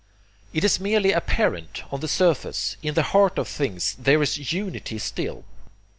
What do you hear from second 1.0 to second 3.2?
apparent, on the surface. In the